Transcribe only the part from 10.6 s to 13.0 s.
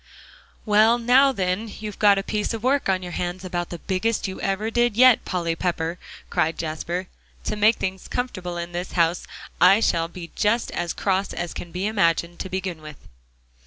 as cross as can be imagined, to begin with."